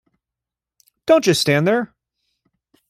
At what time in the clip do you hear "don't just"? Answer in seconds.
1.05-1.41